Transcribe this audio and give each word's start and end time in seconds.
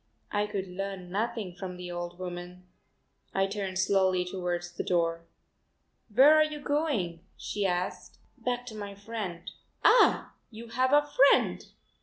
I 0.31 0.47
could 0.47 0.67
learn 0.67 1.11
nothing 1.11 1.53
from 1.53 1.77
the 1.77 1.91
old 1.91 2.17
woman. 2.17 2.63
I 3.35 3.45
turned 3.45 3.77
slowly 3.77 4.25
towards 4.25 4.71
the 4.71 4.83
door. 4.83 5.27
"Where 6.11 6.33
are 6.33 6.43
you 6.43 6.59
going?" 6.59 7.19
she 7.37 7.67
asked. 7.67 8.17
"Back 8.35 8.65
to 8.65 8.75
my 8.75 8.95
friend." 8.95 9.51
"Ah, 9.83 10.33
you 10.49 10.69
have 10.69 10.91
a 10.91 11.07
friend! 11.29 11.63